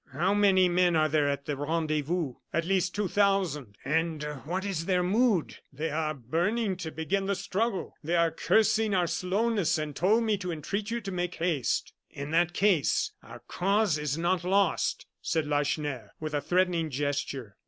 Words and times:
"How 0.13 0.33
many 0.33 0.67
men 0.67 0.95
are 0.95 1.07
there 1.07 1.29
at 1.29 1.45
the 1.45 1.55
rendezvous?" 1.55 2.33
"At 2.51 2.65
least 2.65 2.95
two 2.95 3.07
thousand." 3.07 3.77
"And 3.85 4.23
what 4.45 4.65
is 4.65 4.87
their 4.87 5.03
mood?" 5.03 5.57
"They 5.71 5.91
are 5.91 6.15
burning 6.15 6.75
to 6.77 6.89
begin 6.91 7.27
the 7.27 7.35
struggle. 7.35 7.93
They 8.03 8.15
are 8.15 8.31
cursing 8.31 8.95
our 8.95 9.05
slowness, 9.05 9.77
and 9.77 9.95
told 9.95 10.23
me 10.23 10.37
to 10.37 10.51
entreat 10.51 10.89
you 10.89 11.01
to 11.01 11.11
make 11.11 11.35
haste." 11.35 11.93
"In 12.09 12.31
that 12.31 12.53
case 12.53 13.11
our 13.21 13.43
cause 13.47 13.99
is 13.99 14.17
not 14.17 14.43
lost," 14.43 15.05
said 15.21 15.45
Lacheneur, 15.45 16.13
with 16.19 16.33
a 16.33 16.41
threatening 16.41 16.89
gesture. 16.89 17.55